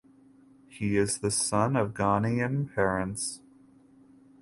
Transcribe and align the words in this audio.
He 0.67 0.97
is 0.97 1.19
the 1.19 1.29
son 1.29 1.75
of 1.75 1.93
Ghanaian 1.93 2.73
parents. 2.73 3.39